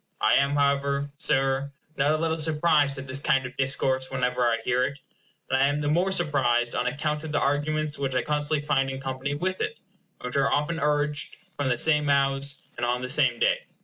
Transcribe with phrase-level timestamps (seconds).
[0.19, 4.57] I am, however, Sir, not a little surprised at this kind of discourse, whenever I
[4.65, 4.99] hear it;
[5.47, 8.89] and I am the more surprised on account of the arguments which I constantly find
[8.89, 9.81] in company with it,
[10.19, 13.67] and which are often urged from the same mouths and on the same day.